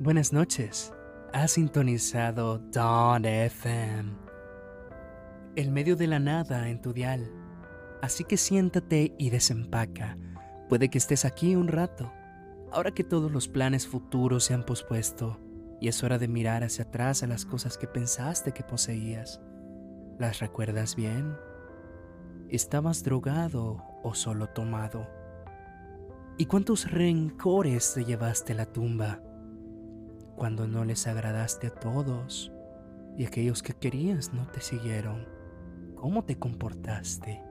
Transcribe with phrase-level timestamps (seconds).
[0.00, 0.92] Buenas noches.
[1.32, 4.12] Has sintonizado Dawn FM.
[5.56, 7.28] El medio de la nada en tu dial.
[8.00, 10.16] Así que siéntate y desempaca.
[10.68, 12.12] Puede que estés aquí un rato.
[12.70, 15.40] Ahora que todos los planes futuros se han pospuesto
[15.80, 19.40] y es hora de mirar hacia atrás a las cosas que pensaste que poseías.
[20.16, 21.36] ¿Las recuerdas bien?
[22.50, 25.08] ¿Estabas drogado o solo tomado?
[26.36, 29.22] ¿Y cuántos rencores te llevaste a la tumba?
[30.38, 32.52] Cuando no les agradaste a todos
[33.16, 35.26] y aquellos que querías no te siguieron?
[35.96, 37.42] ¿Cómo te comportaste?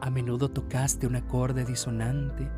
[0.00, 2.50] ¿A menudo tocaste un acorde disonante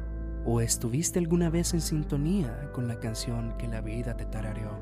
[0.45, 4.77] o estuviste alguna vez en sintonía con la canción que la vida te tarareó?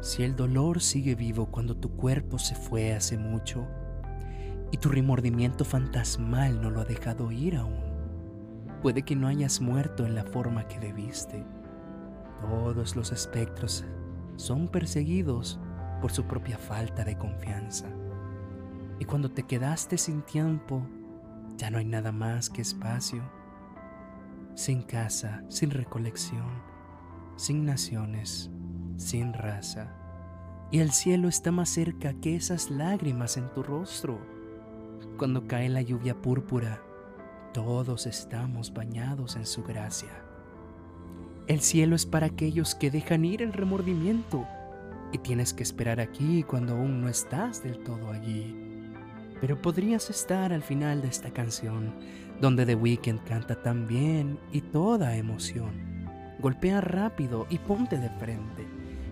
[0.00, 3.68] Si el dolor sigue vivo cuando tu cuerpo se fue hace mucho
[4.72, 7.84] y tu remordimiento fantasmal no lo ha dejado ir aún,
[8.82, 11.44] puede que no hayas muerto en la forma que debiste
[12.40, 13.84] todos los espectros
[14.36, 15.60] son perseguidos
[16.00, 17.86] por su propia falta de confianza.
[18.98, 20.86] Y cuando te quedaste sin tiempo,
[21.56, 23.22] ya no hay nada más que espacio.
[24.54, 26.62] Sin casa, sin recolección,
[27.36, 28.50] sin naciones,
[28.96, 29.94] sin raza.
[30.70, 34.18] Y el cielo está más cerca que esas lágrimas en tu rostro.
[35.18, 36.82] Cuando cae la lluvia púrpura,
[37.52, 40.29] todos estamos bañados en su gracia.
[41.50, 44.46] El cielo es para aquellos que dejan ir el remordimiento
[45.10, 48.54] y tienes que esperar aquí cuando aún no estás del todo allí.
[49.40, 51.92] Pero podrías estar al final de esta canción,
[52.40, 56.06] donde The Weeknd canta tan bien y toda emoción.
[56.38, 58.64] Golpea rápido y ponte de frente.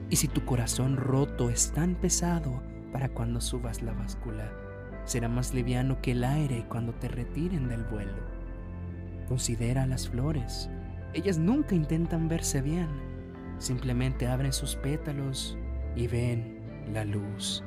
[0.08, 4.48] Y si tu corazón roto es tan pesado para cuando subas la báscula,
[5.06, 8.22] será más liviano que el aire cuando te retiren del vuelo.
[9.26, 10.70] Considera las flores
[11.14, 12.88] ellas nunca intentan verse bien,
[13.58, 15.56] simplemente abren sus pétalos
[15.96, 16.58] y ven
[16.92, 17.62] la luz.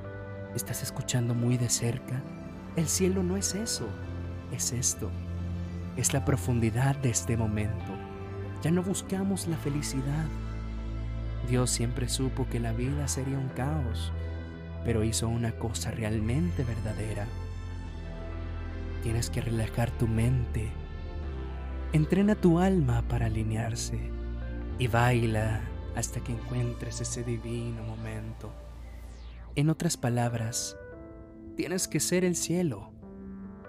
[0.56, 2.22] ¿Estás escuchando muy de cerca?
[2.76, 3.88] El cielo no es eso,
[4.52, 5.10] es esto.
[5.98, 7.94] Es la profundidad de este momento.
[8.62, 10.26] Ya no buscamos la felicidad.
[11.50, 14.14] Dios siempre supo que la vida sería un caos,
[14.86, 17.26] pero hizo una cosa realmente verdadera.
[19.04, 20.70] Tienes que relajar tu mente
[21.94, 24.00] Entrena tu alma para alinearse
[24.80, 25.60] y baila
[25.94, 28.50] hasta que encuentres ese divino momento.
[29.56, 30.78] En otras palabras,
[31.58, 32.94] tienes que ser el cielo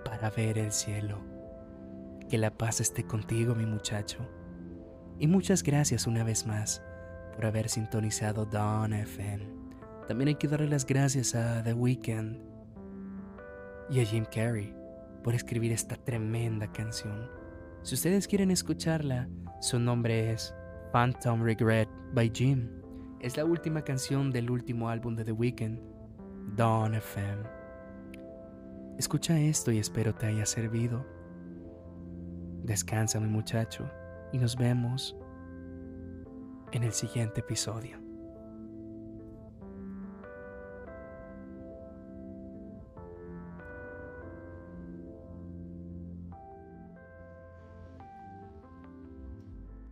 [0.05, 1.19] para ver el cielo.
[2.31, 4.19] Que la paz esté contigo, mi muchacho.
[5.19, 6.81] Y muchas gracias una vez más
[7.35, 9.49] por haber sintonizado Dawn FM.
[10.07, 12.37] También hay que darle las gracias a The Weeknd
[13.91, 14.73] y a Jim Carrey
[15.25, 17.42] por escribir esta tremenda canción.
[17.83, 19.29] Si ustedes quieren escucharla,
[19.61, 20.55] su nombre es
[20.93, 22.69] Phantom Regret by Jim.
[23.19, 25.81] Es la última canción del último álbum de The Weeknd,
[26.55, 27.43] Dawn FM.
[28.99, 31.05] Escucha esto y espero te haya servido.
[32.63, 33.91] Descansa mi muchacho
[34.33, 35.17] y nos vemos
[36.71, 38.12] en el siguiente episodio.